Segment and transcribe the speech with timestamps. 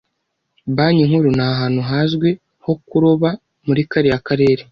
[0.75, 2.29] Banki Nkuru ni ahantu hazwi
[2.63, 3.29] ho kuroba
[3.65, 4.59] muri kariya karere